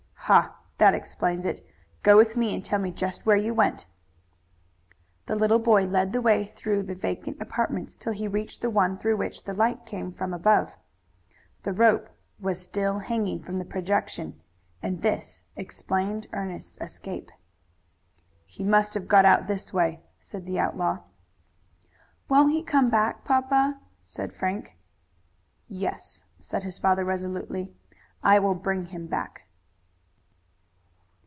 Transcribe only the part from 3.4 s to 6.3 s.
went." The little boy led the